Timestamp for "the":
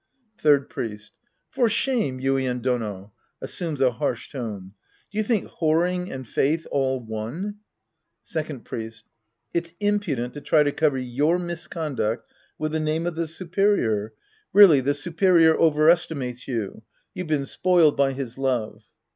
12.71-12.79, 13.13-13.27, 14.81-14.95